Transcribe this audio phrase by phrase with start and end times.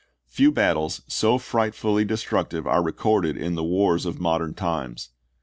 [0.25, 5.09] Few battles so frightfully destructive are recorded in the wars of modern times.